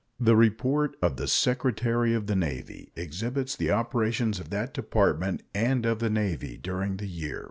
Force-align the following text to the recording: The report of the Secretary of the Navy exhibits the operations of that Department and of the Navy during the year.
The 0.19 0.35
report 0.35 0.95
of 0.99 1.17
the 1.17 1.27
Secretary 1.27 2.15
of 2.15 2.25
the 2.25 2.35
Navy 2.35 2.91
exhibits 2.95 3.55
the 3.55 3.69
operations 3.69 4.39
of 4.39 4.49
that 4.49 4.73
Department 4.73 5.43
and 5.53 5.85
of 5.85 5.99
the 5.99 6.09
Navy 6.09 6.57
during 6.57 6.97
the 6.97 7.05
year. 7.07 7.39